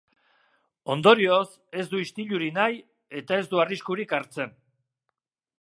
Ondorioz, 0.93 1.43
ez 1.83 1.85
du 1.93 2.01
istilurik 2.05 2.57
nahi, 2.57 2.81
eta 3.21 3.41
ez 3.43 3.47
du 3.53 3.63
arriskurik 3.67 4.17
hartzen. 4.21 4.61